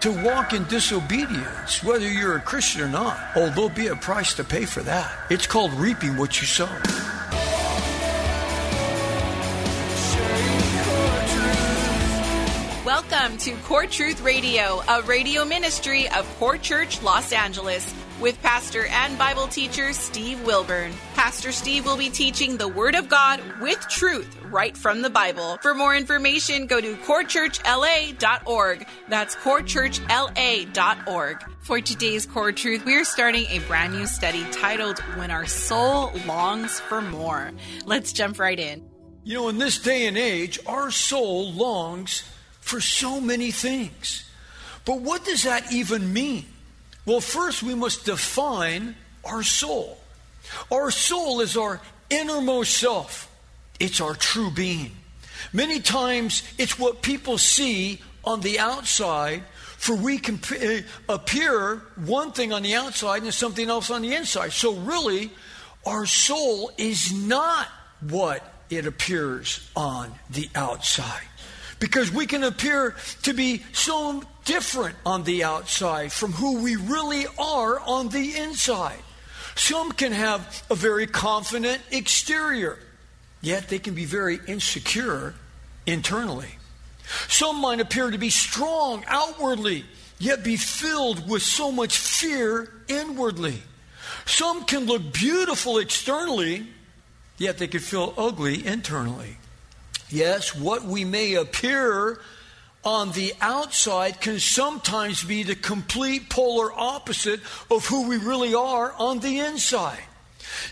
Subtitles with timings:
[0.00, 4.32] To walk in disobedience, whether you're a Christian or not, oh, there'll be a price
[4.32, 5.12] to pay for that.
[5.28, 6.64] It's called reaping what you sow.
[12.82, 18.86] Welcome to Core Truth Radio, a radio ministry of Core Church Los Angeles, with pastor
[18.86, 20.92] and Bible teacher Steve Wilburn.
[21.14, 25.58] Pastor Steve will be teaching the Word of God with truth right from the Bible.
[25.62, 28.86] For more information, go to corechurchla.org.
[29.08, 31.44] That's corechurchla.org.
[31.60, 36.12] For today's Core Truth, we are starting a brand new study titled When Our Soul
[36.26, 37.52] Longs for More.
[37.86, 38.86] Let's jump right in.
[39.24, 42.24] You know, in this day and age, our soul longs
[42.60, 44.24] for so many things.
[44.84, 46.46] But what does that even mean?
[47.06, 49.98] Well, first we must define our soul.
[50.70, 53.30] Our soul is our innermost self,
[53.78, 54.92] it's our true being.
[55.52, 59.42] Many times it's what people see on the outside,
[59.78, 64.14] for we can uh, appear one thing on the outside and something else on the
[64.14, 64.52] inside.
[64.52, 65.30] So, really,
[65.86, 67.68] our soul is not
[68.00, 71.24] what it appears on the outside
[71.78, 77.24] because we can appear to be so different on the outside from who we really
[77.38, 78.98] are on the inside.
[79.54, 82.76] Some can have a very confident exterior,
[83.40, 85.34] yet they can be very insecure
[85.86, 86.58] internally.
[87.28, 89.84] Some might appear to be strong outwardly,
[90.18, 93.62] yet be filled with so much fear inwardly.
[94.26, 96.66] Some can look beautiful externally,
[97.38, 99.36] yet they can feel ugly internally.
[100.08, 102.18] Yes, what we may appear
[102.84, 108.92] on the outside can sometimes be the complete polar opposite of who we really are
[108.98, 110.02] on the inside.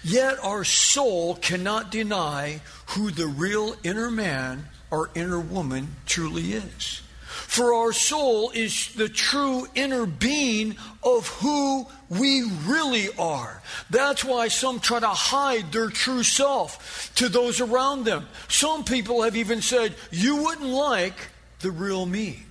[0.03, 7.03] Yet our soul cannot deny who the real inner man or inner woman truly is.
[7.29, 13.63] For our soul is the true inner being of who we really are.
[13.91, 18.29] That's why some try to hide their true self to those around them.
[18.49, 21.15] Some people have even said, You wouldn't like
[21.61, 22.45] the real me.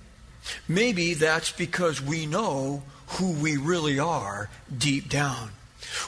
[0.66, 5.50] Maybe that's because we know who we really are deep down.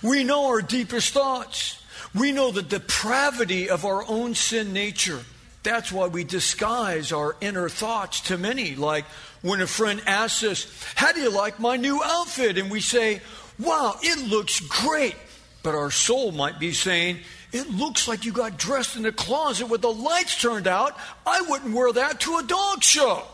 [0.03, 1.83] We know our deepest thoughts.
[2.15, 5.21] We know the depravity of our own sin nature.
[5.63, 8.75] That's why we disguise our inner thoughts to many.
[8.75, 9.05] Like
[9.43, 12.59] when a friend asks us, How do you like my new outfit?
[12.59, 13.21] And we say,
[13.59, 15.17] Wow, it looks great.
[15.63, 17.19] But our soul might be saying,
[17.53, 20.97] It looks like you got dressed in a closet with the lights turned out.
[21.27, 23.25] I wouldn't wear that to a dog show.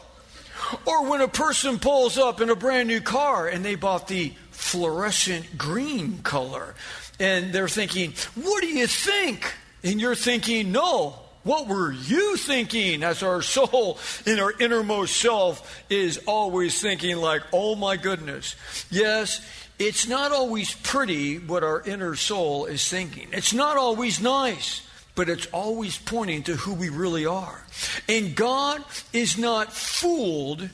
[0.87, 4.33] Or when a person pulls up in a brand new car and they bought the
[4.51, 6.75] fluorescent green color
[7.21, 9.53] and they're thinking, What do you think?
[9.85, 11.17] And you're thinking, No,
[11.47, 17.43] what were you thinking as our soul in our innermost self is always thinking, like,
[17.53, 18.57] oh my goodness.
[18.91, 19.47] Yes,
[19.79, 23.29] it's not always pretty what our inner soul is thinking.
[23.33, 27.63] It's not always nice, but it's always pointing to who we really are.
[28.09, 28.83] And God
[29.13, 30.71] is not fooled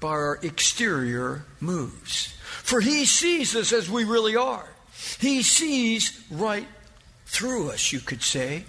[0.00, 4.68] by our exterior moves, for He sees us as we really are.
[5.18, 6.68] He sees right
[7.26, 8.64] through us, you could say.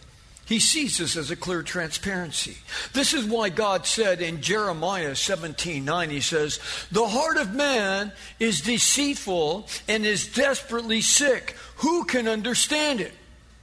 [0.45, 2.57] He sees this as a clear transparency.
[2.93, 6.59] This is why God said in Jeremiah 17 9, He says,
[6.91, 11.55] The heart of man is deceitful and is desperately sick.
[11.77, 13.13] Who can understand it?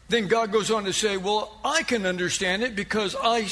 [0.08, 3.48] Then God goes on to say, Well, I can understand it because I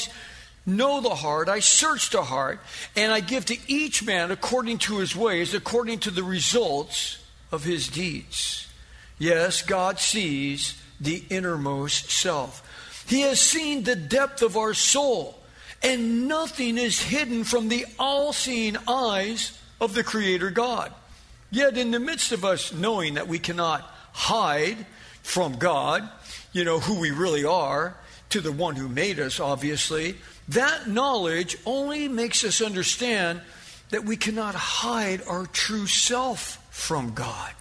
[0.65, 2.59] know the heart, I search the heart,
[2.97, 7.17] and I give to each man according to his ways, according to the results
[7.51, 8.67] of his deeds.
[9.17, 12.67] Yes, God sees the innermost self.
[13.07, 15.37] He has seen the depth of our soul,
[15.83, 20.91] and nothing is hidden from the all seeing eyes of the Creator God.
[21.49, 23.81] Yet, in the midst of us knowing that we cannot
[24.13, 24.85] hide
[25.23, 26.07] from God,
[26.53, 27.95] you know, who we really are,
[28.29, 30.15] to the one who made us, obviously,
[30.47, 33.41] that knowledge only makes us understand
[33.89, 37.51] that we cannot hide our true self from God.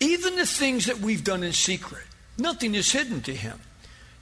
[0.00, 2.04] Even the things that we've done in secret,
[2.36, 3.60] nothing is hidden to Him.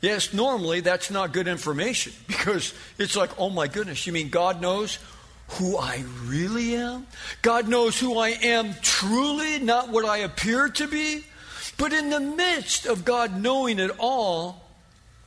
[0.00, 4.60] Yes, normally that's not good information because it's like, oh my goodness, you mean God
[4.60, 4.98] knows
[5.52, 7.06] who I really am.
[7.42, 11.24] God knows who I am truly, not what I appear to be.
[11.78, 14.64] But in the midst of God knowing it all,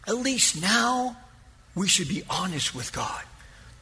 [0.07, 1.18] at least now
[1.75, 3.23] we should be honest with God.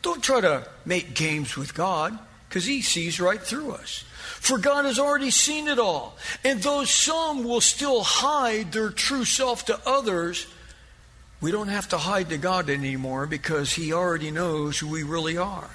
[0.01, 4.05] Don't try to make games with God because He sees right through us.
[4.39, 6.15] For God has already seen it all.
[6.43, 10.47] And though some will still hide their true self to others,
[11.41, 15.37] we don't have to hide to God anymore because He already knows who we really
[15.37, 15.69] are.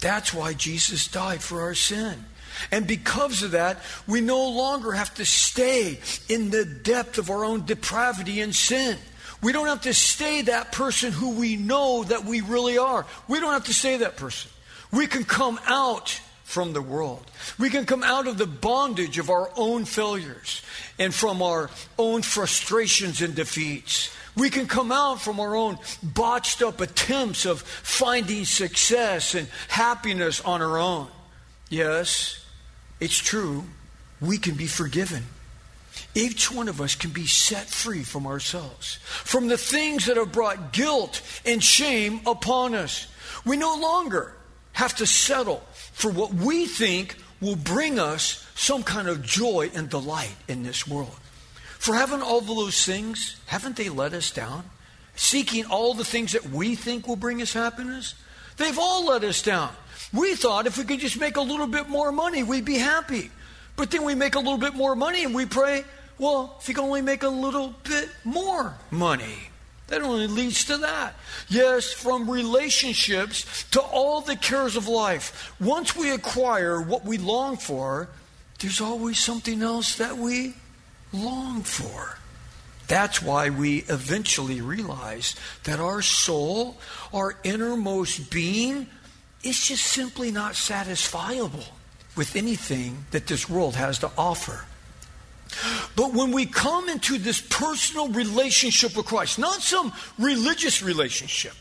[0.00, 2.24] That's why Jesus died for our sin.
[2.70, 7.44] And because of that, we no longer have to stay in the depth of our
[7.44, 8.98] own depravity and sin.
[9.42, 13.06] We don't have to stay that person who we know that we really are.
[13.28, 14.50] We don't have to stay that person.
[14.92, 17.24] We can come out from the world.
[17.58, 20.62] We can come out of the bondage of our own failures
[20.98, 24.14] and from our own frustrations and defeats.
[24.36, 30.40] We can come out from our own botched up attempts of finding success and happiness
[30.40, 31.08] on our own.
[31.68, 32.44] Yes,
[33.00, 33.64] it's true.
[34.20, 35.24] We can be forgiven.
[36.14, 40.32] Each one of us can be set free from ourselves, from the things that have
[40.32, 43.06] brought guilt and shame upon us.
[43.44, 44.34] We no longer
[44.72, 45.62] have to settle
[45.92, 50.86] for what we think will bring us some kind of joy and delight in this
[50.86, 51.16] world.
[51.80, 54.64] For haven't all those things, haven't they let us down?
[55.16, 58.14] Seeking all the things that we think will bring us happiness?
[58.58, 59.70] They've all let us down.
[60.12, 63.30] We thought if we could just make a little bit more money, we'd be happy.
[63.76, 65.84] But then we make a little bit more money and we pray,
[66.18, 69.48] well, if you can only make a little bit more money.
[69.86, 71.14] That only leads to that.
[71.48, 75.54] Yes, from relationships to all the cares of life.
[75.58, 78.10] Once we acquire what we long for,
[78.58, 80.52] there's always something else that we
[81.12, 82.18] long for.
[82.86, 86.76] That's why we eventually realize that our soul,
[87.14, 88.88] our innermost being,
[89.44, 91.64] is just simply not satisfiable
[92.16, 94.64] with anything that this world has to offer.
[95.96, 101.54] But when we come into this personal relationship with Christ, not some religious relationship,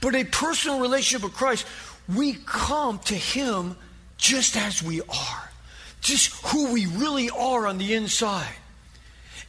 [0.00, 1.66] but a personal relationship with Christ,
[2.14, 3.76] we come to Him
[4.16, 5.50] just as we are,
[6.00, 8.54] just who we really are on the inside.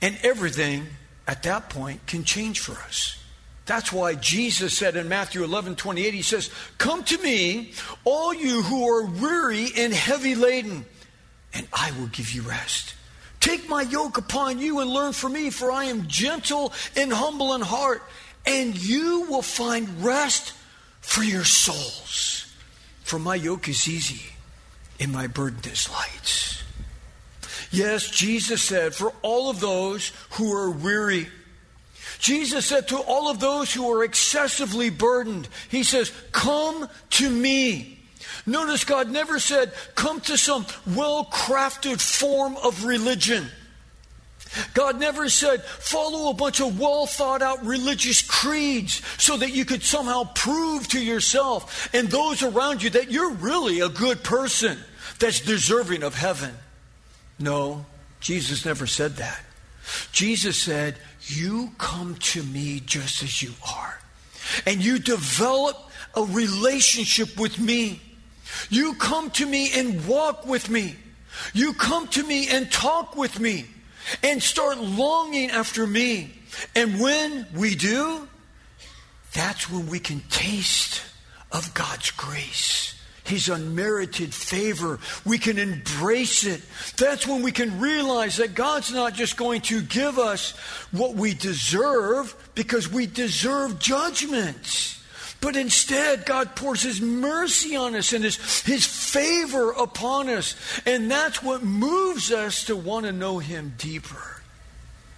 [0.01, 0.87] And everything
[1.27, 3.17] at that point can change for us.
[3.65, 7.73] That's why Jesus said in Matthew 11 28, He says, Come to me,
[8.05, 10.85] all you who are weary and heavy laden,
[11.53, 12.93] and I will give you rest.
[13.39, 17.53] Take my yoke upon you and learn from me, for I am gentle and humble
[17.55, 18.03] in heart,
[18.45, 20.53] and you will find rest
[21.01, 22.53] for your souls.
[23.03, 24.33] For my yoke is easy
[24.99, 26.63] and my burden is light.
[27.71, 31.27] Yes, Jesus said, for all of those who are weary,
[32.19, 37.97] Jesus said to all of those who are excessively burdened, He says, Come to me.
[38.47, 40.65] Notice God never said, come to some
[40.95, 43.47] well crafted form of religion.
[44.73, 49.65] God never said, follow a bunch of well thought out religious creeds so that you
[49.65, 54.77] could somehow prove to yourself and those around you that you're really a good person
[55.19, 56.53] that's deserving of heaven.
[57.39, 57.85] No,
[58.19, 59.41] Jesus never said that.
[60.11, 63.99] Jesus said, You come to me just as you are,
[64.65, 65.77] and you develop
[66.15, 68.01] a relationship with me.
[68.69, 70.95] You come to me and walk with me.
[71.53, 73.65] You come to me and talk with me
[74.23, 76.33] and start longing after me.
[76.75, 78.27] And when we do,
[79.33, 81.01] that's when we can taste
[81.51, 82.96] of God's grace.
[83.27, 84.99] His unmerited favor.
[85.25, 86.61] We can embrace it.
[86.97, 90.51] That's when we can realize that God's not just going to give us
[90.91, 94.97] what we deserve because we deserve judgment.
[95.39, 100.55] But instead, God pours His mercy on us and His, His favor upon us.
[100.85, 104.41] And that's what moves us to want to know Him deeper.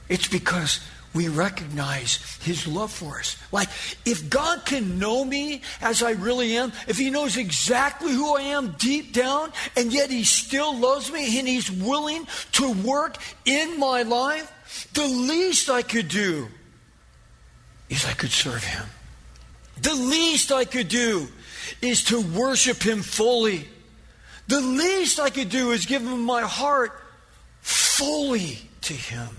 [0.09, 0.81] It's because
[1.13, 3.35] we recognize His love for us.
[3.51, 3.69] Like,
[4.05, 8.41] if God can know me as I really am, if He knows exactly who I
[8.41, 13.79] am deep down, and yet He still loves me and He's willing to work in
[13.79, 14.51] my life,
[14.93, 16.47] the least I could do
[17.89, 18.85] is I could serve Him.
[19.81, 21.27] The least I could do
[21.81, 23.67] is to worship Him fully.
[24.47, 26.91] The least I could do is give Him my heart
[27.61, 29.29] fully to Him.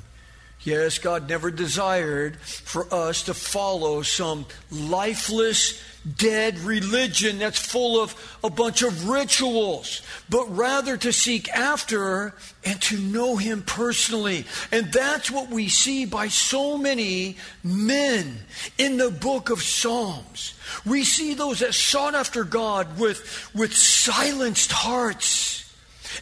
[0.63, 5.83] Yes, God never desired for us to follow some lifeless,
[6.19, 8.15] dead religion that's full of
[8.45, 14.45] a bunch of rituals, but rather to seek after and to know Him personally.
[14.71, 18.41] And that's what we see by so many men
[18.77, 20.53] in the book of Psalms.
[20.85, 25.75] We see those that sought after God with, with silenced hearts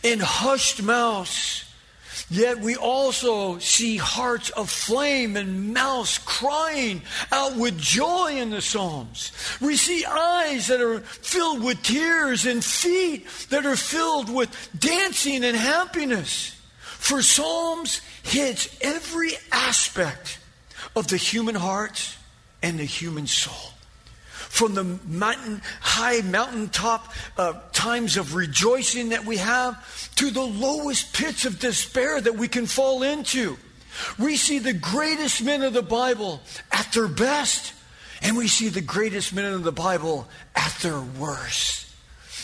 [0.04, 1.64] and hushed mouths
[2.30, 8.60] Yet we also see hearts of flame and mouths crying out with joy in the
[8.60, 9.32] Psalms.
[9.60, 15.42] We see eyes that are filled with tears and feet that are filled with dancing
[15.42, 16.54] and happiness.
[16.80, 20.38] For Psalms hits every aspect
[20.94, 22.14] of the human heart
[22.62, 23.72] and the human soul
[24.48, 31.14] from the mountain, high mountaintop uh, times of rejoicing that we have to the lowest
[31.14, 33.56] pits of despair that we can fall into.
[34.18, 36.40] We see the greatest men of the Bible
[36.72, 37.74] at their best,
[38.22, 41.86] and we see the greatest men of the Bible at their worst.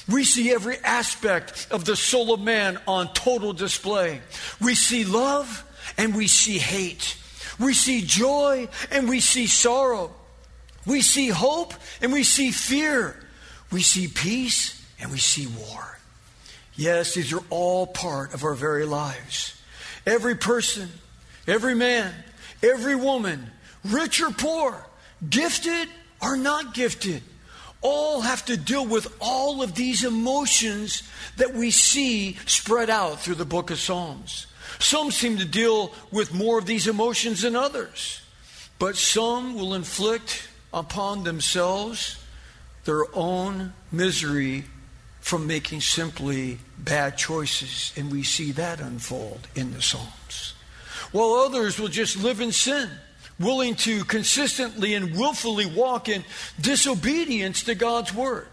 [0.08, 4.20] We see every aspect of the soul of man on total display.
[4.60, 5.64] We see love
[5.96, 7.16] and we see hate.
[7.58, 10.12] We see joy and we see sorrow.
[10.86, 13.16] We see hope and we see fear.
[13.72, 15.98] We see peace and we see war.
[16.76, 19.60] Yes, these are all part of our very lives.
[20.06, 20.88] Every person,
[21.46, 22.12] every man,
[22.62, 23.50] every woman,
[23.84, 24.84] rich or poor,
[25.28, 25.88] gifted
[26.20, 27.22] or not gifted,
[27.80, 31.02] all have to deal with all of these emotions
[31.36, 34.46] that we see spread out through the book of Psalms.
[34.78, 38.22] Some seem to deal with more of these emotions than others,
[38.78, 42.18] but some will inflict upon themselves
[42.84, 44.64] their own misery
[45.20, 47.92] from making simply bad choices.
[47.96, 50.52] And we see that unfold in the Psalms.
[51.12, 52.90] While others will just live in sin,
[53.38, 56.24] willing to consistently and willfully walk in
[56.60, 58.48] disobedience to God's word.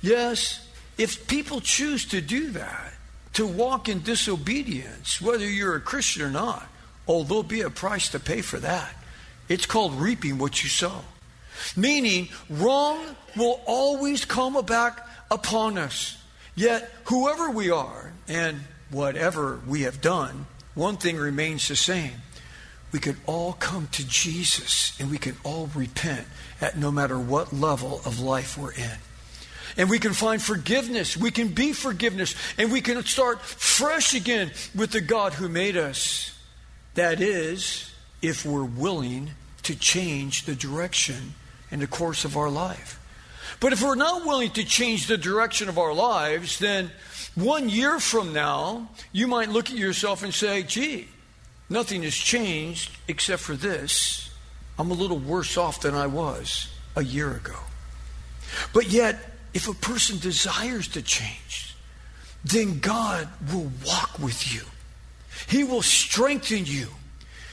[0.00, 0.64] Yes,
[0.98, 2.92] if people choose to do that,
[3.32, 6.66] to walk in disobedience, whether you're a Christian or not,
[7.08, 8.94] oh, there'll be a price to pay for that.
[9.48, 11.02] It's called reaping what you sow.
[11.76, 16.16] Meaning, wrong will always come back upon us.
[16.54, 18.60] Yet, whoever we are and
[18.90, 22.22] whatever we have done, one thing remains the same.
[22.92, 26.26] We can all come to Jesus and we can all repent
[26.60, 28.98] at no matter what level of life we're in.
[29.76, 31.16] And we can find forgiveness.
[31.16, 32.34] We can be forgiveness.
[32.56, 36.32] And we can start fresh again with the God who made us.
[36.94, 39.32] That is, if we're willing
[39.64, 41.34] to change the direction
[41.70, 43.00] in the course of our life.
[43.60, 46.90] But if we're not willing to change the direction of our lives, then
[47.34, 51.08] one year from now, you might look at yourself and say, gee,
[51.68, 54.30] nothing has changed except for this.
[54.78, 57.56] I'm a little worse off than I was a year ago.
[58.72, 59.18] But yet,
[59.54, 61.74] if a person desires to change,
[62.44, 64.62] then God will walk with you.
[65.48, 66.88] He will strengthen you.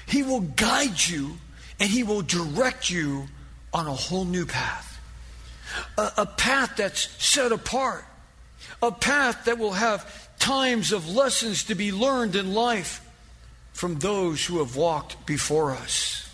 [0.05, 1.37] He will guide you
[1.79, 3.27] and He will direct you
[3.73, 4.99] on a whole new path.
[5.97, 8.05] A, a, path that's set apart.
[8.81, 13.01] A path that will have times of lessons to be learned in life
[13.71, 16.29] from those who have walked before us.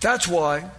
[0.00, 0.70] That's why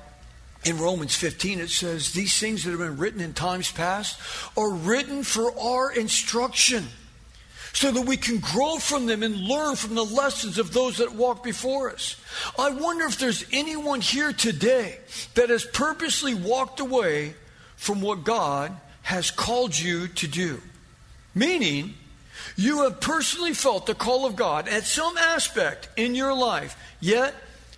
[0.64, 4.20] in Romans 15 it says, These things that have been written in times past
[4.56, 6.86] are written for our instruction
[7.74, 11.14] so that we can grow from them and learn from the lessons of those that
[11.14, 12.16] walk before us.
[12.58, 15.00] I wonder if there's anyone here today
[15.36, 17.36] that has purposely walked away
[17.76, 20.62] from what God has called you to do.
[21.34, 21.94] Meaning,
[22.56, 27.34] you have personally felt the call of God at some aspect in your life, yet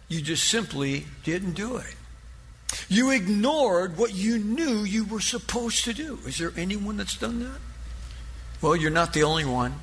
[0.07, 1.95] you just simply didn't do it.
[2.87, 6.19] You ignored what you knew you were supposed to do.
[6.25, 7.59] Is there anyone that's done that?
[8.61, 9.75] Well, you're not the only one.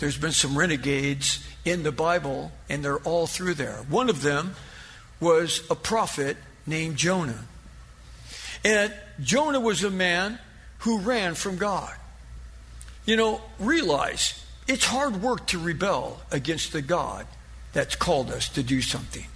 [0.00, 3.84] There's been some renegades in the Bible, and they're all through there.
[3.88, 4.54] One of them
[5.20, 7.44] was a prophet named Jonah.
[8.64, 10.38] And Jonah was a man
[10.78, 11.94] who ran from God.
[13.04, 17.26] You know, realize it's hard work to rebel against the God
[17.72, 19.26] that's called us to do something.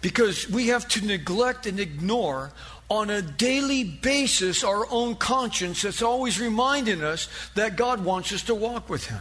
[0.00, 2.52] Because we have to neglect and ignore
[2.88, 8.42] on a daily basis our own conscience that's always reminding us that God wants us
[8.44, 9.20] to walk with Him.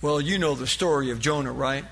[0.00, 1.84] Well, you know the story of Jonah, right?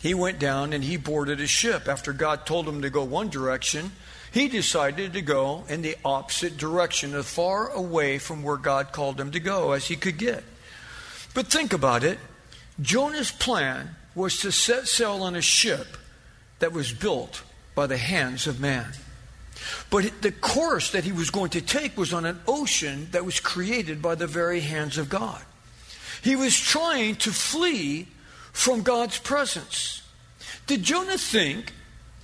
[0.00, 1.88] He went down and he boarded a ship.
[1.88, 3.92] After God told him to go one direction,
[4.32, 9.20] he decided to go in the opposite direction, as far away from where God called
[9.20, 10.44] him to go as he could get.
[11.34, 12.18] But think about it
[12.80, 15.96] Jonah's plan was to set sail on a ship
[16.58, 17.42] that was built
[17.74, 18.92] by the hands of man.
[19.90, 23.40] But the course that he was going to take was on an ocean that was
[23.40, 25.40] created by the very hands of God.
[26.22, 28.08] He was trying to flee
[28.52, 30.02] from God's presence.
[30.66, 31.72] Did Jonah think,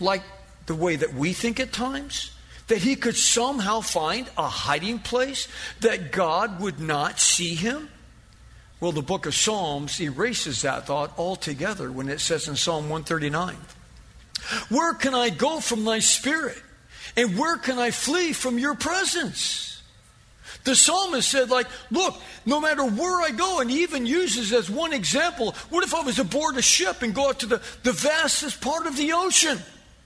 [0.00, 0.22] like
[0.66, 2.32] the way that we think at times,
[2.68, 5.48] that he could somehow find a hiding place
[5.80, 7.88] that God would not see him?
[8.80, 13.56] Well, the book of Psalms erases that thought altogether when it says in Psalm 139
[14.68, 16.60] Where can I go from thy spirit?
[17.16, 19.82] And where can I flee from your presence?
[20.64, 24.70] The psalmist said, like, look, no matter where I go, and he even uses as
[24.70, 27.92] one example, what if I was aboard a ship and go out to the, the
[27.92, 29.58] vastest part of the ocean?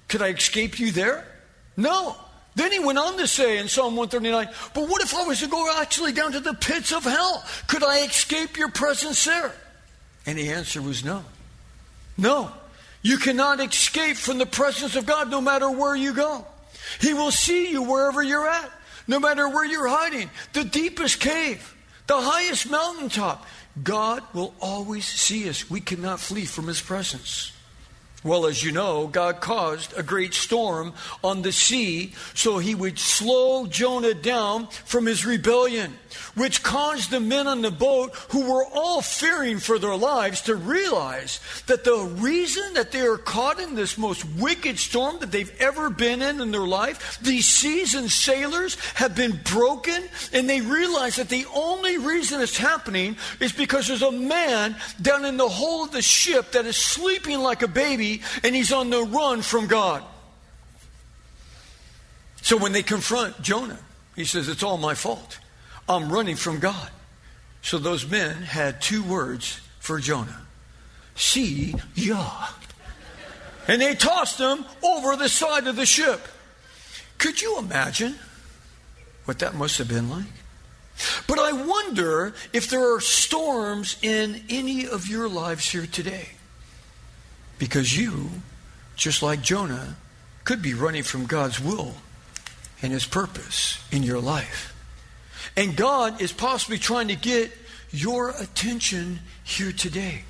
[0.08, 1.26] Could I escape you there?
[1.76, 2.16] No.
[2.54, 5.46] Then he went on to say in Psalm 139, but what if I was to
[5.46, 7.44] go actually down to the pits of hell?
[7.66, 9.52] Could I escape your presence there?
[10.24, 11.22] And the answer was no.
[12.16, 12.50] No.
[13.06, 16.44] You cannot escape from the presence of God no matter where you go.
[17.00, 18.68] He will see you wherever you're at,
[19.06, 21.72] no matter where you're hiding, the deepest cave,
[22.08, 23.46] the highest mountaintop.
[23.80, 25.70] God will always see us.
[25.70, 27.52] We cannot flee from His presence.
[28.26, 32.98] Well, as you know, God caused a great storm on the sea so he would
[32.98, 35.96] slow Jonah down from his rebellion,
[36.34, 40.56] which caused the men on the boat, who were all fearing for their lives, to
[40.56, 45.54] realize that the reason that they are caught in this most wicked storm that they've
[45.60, 50.02] ever been in in their life, these seasoned sailors have been broken,
[50.32, 55.24] and they realize that the only reason it's happening is because there's a man down
[55.24, 58.90] in the hold of the ship that is sleeping like a baby and he's on
[58.90, 60.02] the run from God.
[62.42, 63.78] So when they confront Jonah,
[64.14, 65.38] he says, It's all my fault.
[65.88, 66.90] I'm running from God.
[67.62, 70.46] So those men had two words for Jonah
[71.16, 72.48] See Yah.
[73.66, 76.20] And they tossed him over the side of the ship.
[77.18, 78.14] Could you imagine
[79.24, 80.26] what that must have been like?
[81.26, 86.28] But I wonder if there are storms in any of your lives here today.
[87.58, 88.30] Because you,
[88.96, 89.96] just like Jonah,
[90.44, 91.94] could be running from God's will
[92.82, 94.74] and his purpose in your life.
[95.56, 97.50] And God is possibly trying to get
[97.90, 100.24] your attention here today.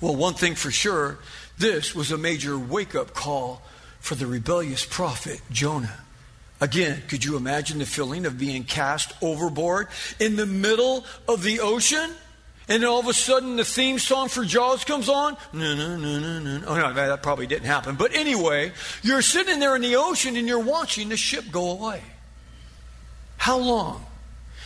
[0.00, 1.18] Well, one thing for sure,
[1.58, 3.62] this was a major wake up call
[4.00, 6.00] for the rebellious prophet Jonah.
[6.60, 11.60] Again, could you imagine the feeling of being cast overboard in the middle of the
[11.60, 12.10] ocean?
[12.68, 15.36] And then all of a sudden the theme song for Jaws comes on.
[15.54, 16.66] No, no, no, no, no.
[16.66, 17.96] Oh, no, that probably didn't happen.
[17.96, 22.02] But anyway, you're sitting there in the ocean and you're watching the ship go away.
[23.38, 24.04] How long?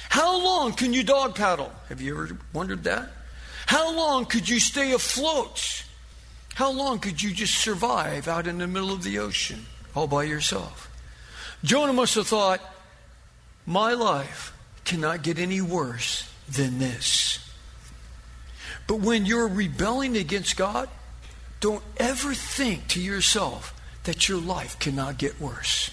[0.08, 1.70] How long can you dog paddle?
[1.88, 3.08] Have you ever wondered that?
[3.66, 5.84] How long could you stay afloat?
[6.54, 10.24] How long could you just survive out in the middle of the ocean all by
[10.24, 10.90] yourself?
[11.62, 12.60] Jonah must have thought,
[13.64, 14.52] my life
[14.84, 17.38] cannot get any worse than this.
[18.86, 20.88] But when you're rebelling against God,
[21.60, 25.90] don't ever think to yourself that your life cannot get worse.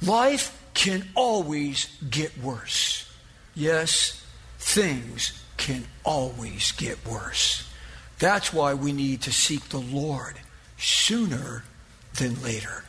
[0.00, 3.10] Life can always get worse.
[3.54, 4.24] Yes,
[4.58, 7.68] things can always get worse.
[8.18, 10.36] That's why we need to seek the Lord
[10.78, 11.64] sooner
[12.18, 12.84] than later.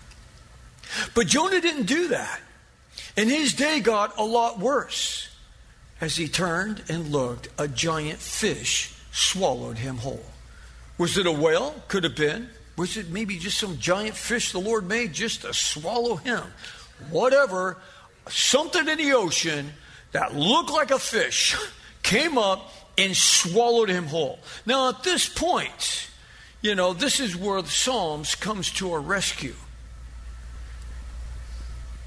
[1.14, 2.40] But Jonah didn't do that.
[3.16, 5.30] And his day got a lot worse.
[6.00, 10.24] As he turned and looked, a giant fish swallowed him whole.
[11.00, 11.74] Was it a whale?
[11.88, 12.50] Could have been.
[12.78, 16.44] Was it maybe just some giant fish the Lord made just to swallow him?
[17.10, 17.78] Whatever.
[18.30, 19.74] Something in the ocean
[20.12, 21.58] that looked like a fish
[22.04, 24.40] came up and swallowed him whole.
[24.68, 26.10] Now, at this point,
[26.62, 29.56] you know, this is where the Psalms comes to our rescue.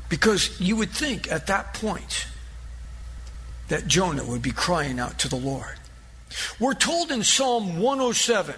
[0.09, 2.27] Because you would think at that point
[3.68, 5.80] that Jonah would be crying out to the Lord.
[6.59, 8.55] We're told in Psalm 107,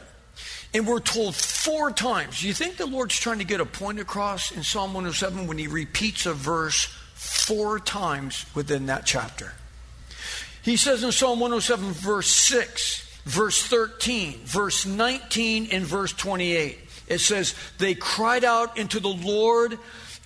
[0.74, 2.40] and we're told four times.
[2.40, 5.58] Do you think the Lord's trying to get a point across in Psalm 107 when
[5.58, 9.52] he repeats a verse four times within that chapter?
[10.62, 17.18] He says in Psalm 107, verse 6, verse 13, verse 19, and verse 28, it
[17.18, 19.78] says, They cried out into the Lord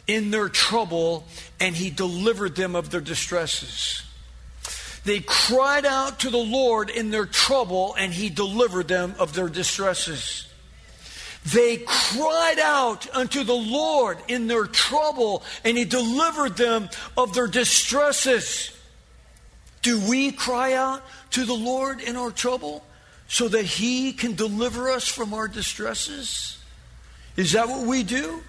[0.07, 1.27] in their trouble,
[1.59, 4.03] and he delivered them of their distresses.
[5.07, 9.49] They cried out to the Lord in their trouble, and He delivered them of their
[9.49, 10.47] distresses.
[11.47, 17.47] They cried out unto the Lord in their trouble, and He delivered them of their
[17.47, 18.71] distresses.
[19.81, 22.83] Do we cry out to the Lord in our trouble?
[23.29, 26.59] so that he can deliver us from our distresses?
[27.37, 28.43] Is that what we do?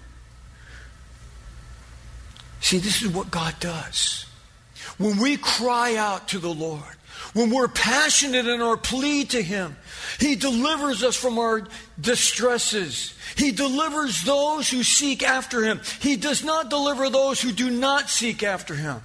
[2.60, 4.24] See, this is what God does.
[4.98, 6.82] When we cry out to the Lord,
[7.32, 9.76] when we're passionate in our plea to Him,
[10.18, 11.66] He delivers us from our
[12.00, 13.14] distresses.
[13.36, 15.80] He delivers those who seek after Him.
[16.00, 19.02] He does not deliver those who do not seek after Him.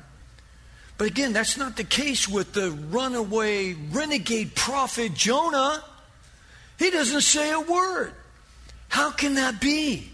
[0.98, 5.84] But again, that's not the case with the runaway, renegade prophet Jonah.
[6.80, 8.14] He doesn't say a word.
[8.90, 10.10] How can that be?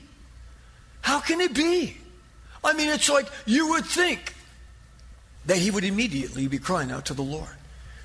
[1.01, 1.97] How can it be?
[2.63, 4.33] I mean, it's like you would think
[5.49, 7.49] that he would immediately be crying out to the Lord.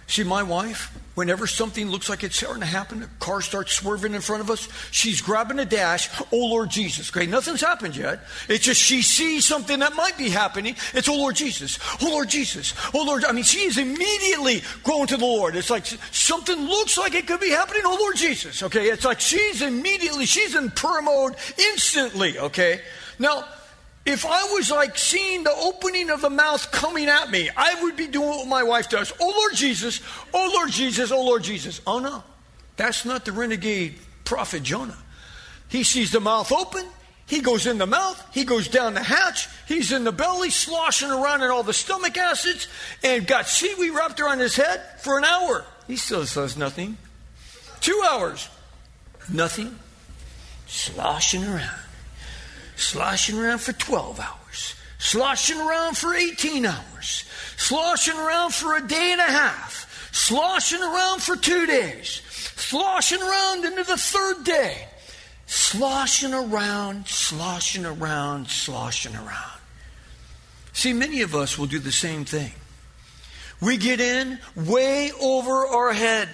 [0.07, 4.14] See, my wife, whenever something looks like it's starting to happen, a car starts swerving
[4.14, 6.11] in front of us, she's grabbing a dash.
[6.30, 7.11] Oh, Lord Jesus.
[7.11, 8.20] Okay, nothing's happened yet.
[8.48, 10.76] It's just she sees something that might be happening.
[10.92, 11.78] It's, oh, Lord Jesus.
[12.02, 12.74] Oh, Lord Jesus.
[12.92, 13.24] Oh, Lord.
[13.24, 15.57] I mean, she is immediately going to the Lord.
[15.57, 17.83] It's like something looks like it could be happening.
[17.85, 18.62] Oh, Lord Jesus.
[18.62, 22.38] Okay, it's like she's immediately, she's in prayer mode instantly.
[22.38, 22.83] Okay,
[23.18, 23.44] now,
[24.06, 27.96] if I was like seeing the opening of the mouth coming at me, I would
[27.96, 29.12] be doing what my wife does.
[29.18, 30.00] Oh Lord Jesus,
[30.32, 31.80] oh Lord Jesus, oh Lord Jesus.
[31.86, 32.22] Oh no,
[32.76, 34.98] that's not the renegade prophet Jonah.
[35.68, 36.84] He sees the mouth open,
[37.26, 41.10] he goes in the mouth, he goes down the hatch, he's in the belly, sloshing
[41.10, 42.68] around in all the stomach acids,
[43.02, 45.64] and got seaweed wrapped around his head for an hour.
[45.86, 46.98] He still says nothing.
[47.80, 48.48] Two hours,
[49.32, 49.78] nothing.
[50.66, 51.83] Sloshing around
[52.76, 57.24] sloshing around for 12 hours, sloshing around for 18 hours,
[57.56, 62.22] sloshing around for a day and a half, sloshing around for two days,
[62.56, 64.88] sloshing around into the third day,
[65.46, 69.60] sloshing around, sloshing around, sloshing around.
[70.72, 72.52] See, many of us will do the same thing.
[73.60, 76.28] We get in way over our head,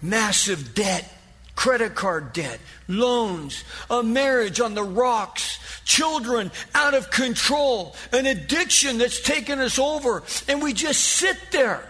[0.00, 1.12] massive debt
[1.58, 8.96] credit card debt, loans, a marriage on the rocks, children out of control, an addiction
[8.98, 11.82] that's taken us over, and we just sit there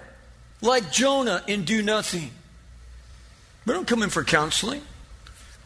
[0.62, 2.30] like Jonah and do nothing.
[3.66, 4.80] We don't come in for counseling.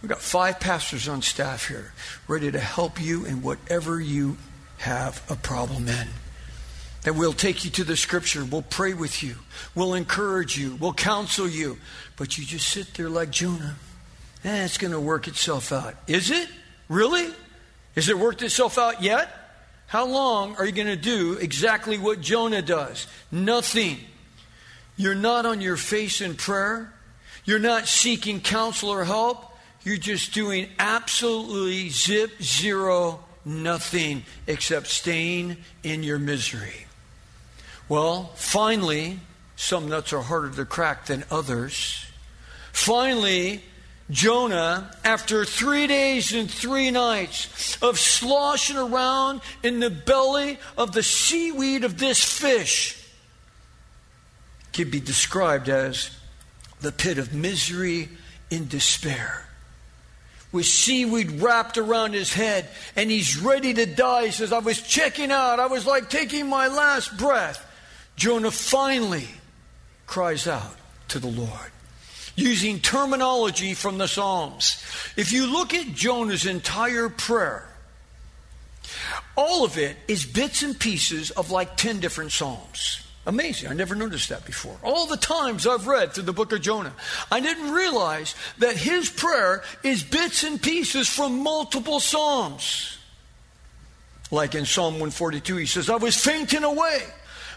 [0.02, 1.92] We've got five pastors on staff here
[2.26, 4.36] ready to help you in whatever you
[4.78, 6.08] have a problem in.
[7.02, 9.36] That we'll take you to the scripture, we'll pray with you,
[9.76, 11.78] we'll encourage you, we'll counsel you.
[12.16, 13.76] But you just sit there like Jonah
[14.44, 15.94] eh, it's going to work itself out.
[16.06, 16.48] Is it?
[16.88, 17.32] Really?
[17.94, 19.28] Has it worked itself out yet?
[19.86, 23.06] How long are you going to do exactly what Jonah does?
[23.30, 23.98] Nothing.
[24.96, 26.92] You're not on your face in prayer.
[27.44, 29.44] You're not seeking counsel or help.
[29.84, 36.86] You're just doing absolutely zip zero nothing except staying in your misery.
[37.88, 39.20] Well, finally,
[39.56, 42.06] some nuts are harder to crack than others.
[42.72, 43.62] Finally,
[44.10, 51.02] Jonah, after three days and three nights of sloshing around in the belly of the
[51.02, 52.98] seaweed of this fish,
[54.72, 56.10] could be described as
[56.80, 58.08] the pit of misery
[58.50, 59.46] and despair.
[60.50, 64.26] With seaweed wrapped around his head, and he's ready to die.
[64.26, 65.60] He says, I was checking out.
[65.60, 67.66] I was like taking my last breath.
[68.16, 69.28] Jonah finally
[70.06, 70.76] cries out
[71.08, 71.72] to the Lord
[72.36, 74.82] using terminology from the Psalms.
[75.16, 77.68] If you look at Jonah's entire prayer,
[79.36, 83.06] all of it is bits and pieces of like 10 different Psalms.
[83.24, 83.70] Amazing.
[83.70, 84.76] I never noticed that before.
[84.82, 86.92] All the times I've read through the book of Jonah,
[87.30, 92.98] I didn't realize that his prayer is bits and pieces from multiple Psalms.
[94.32, 97.02] Like in Psalm 142, he says, I was fainting away.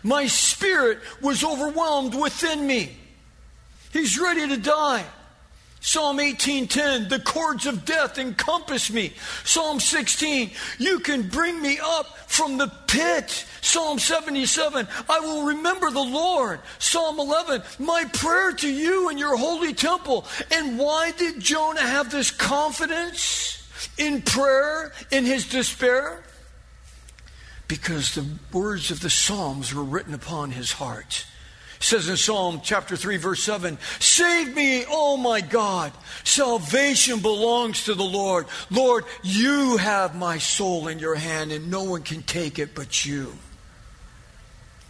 [0.03, 2.97] My spirit was overwhelmed within me.
[3.95, 5.05] He's ready to die.
[5.79, 9.13] Psalm 18:10, the cords of death encompass me.
[9.45, 13.45] Psalm 16, you can bring me up from the pit.
[13.61, 16.59] Psalm 77, I will remember the Lord.
[16.77, 20.25] Psalm 11, my prayer to you in your holy temple.
[20.51, 23.65] And why did Jonah have this confidence
[23.97, 26.21] in prayer in his despair?
[27.69, 31.25] Because the words of the Psalms were written upon his heart
[31.85, 35.91] says in Psalm chapter 3, verse 7 Save me, oh my God.
[36.23, 38.47] Salvation belongs to the Lord.
[38.71, 43.05] Lord, you have my soul in your hand, and no one can take it but
[43.05, 43.33] you.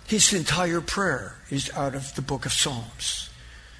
[0.08, 3.30] His entire prayer is out of the book of Psalms.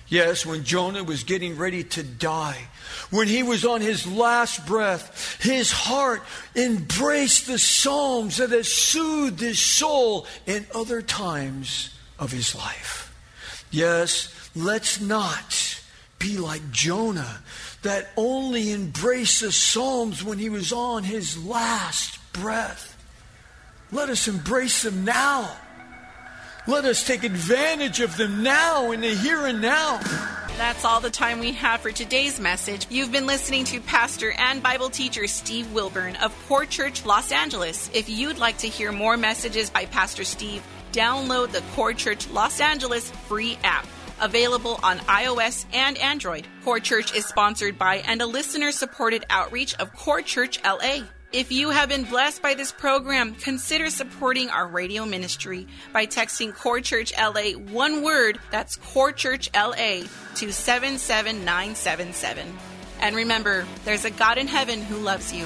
[0.10, 2.68] Yes, when Jonah was getting ready to die,
[3.12, 6.22] when he was on his last breath, his heart
[6.54, 13.05] embraced the Psalms that had soothed his soul in other times of his life.
[13.76, 15.82] Yes, let's not
[16.18, 17.42] be like Jonah,
[17.82, 22.96] that only embraced Psalms when he was on his last breath.
[23.92, 25.58] Let us embrace them now.
[26.68, 30.00] Let us take advantage of them now in the here and now.
[30.58, 32.88] That's all the time we have for today's message.
[32.90, 37.92] You've been listening to pastor and Bible teacher Steve Wilburn of Core Church Los Angeles.
[37.94, 40.64] If you'd like to hear more messages by Pastor Steve,
[40.96, 43.86] download the Core Church Los Angeles free app.
[44.22, 46.48] Available on iOS and Android.
[46.64, 51.00] Core Church is sponsored by and a listener supported outreach of Core Church LA.
[51.34, 56.56] If you have been blessed by this program, consider supporting our radio ministry by texting
[56.56, 60.04] Core Church LA one word, that's Core Church LA,
[60.36, 62.58] to 77977.
[63.02, 65.46] And remember, there's a God in heaven who loves you.